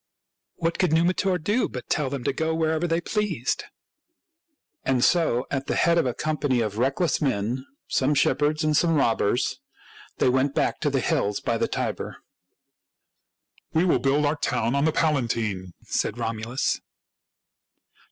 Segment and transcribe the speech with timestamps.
[0.55, 3.65] What could Numitor do but tell them to go wherever they pleased?
[4.83, 8.95] And so, at the head of a company of reckless men,— some shepherds and some
[8.95, 9.59] robbers,—
[10.17, 12.17] they went back to the hills by the Tiber."
[13.75, 16.81] We will build our town on the Palatine," said Romulus.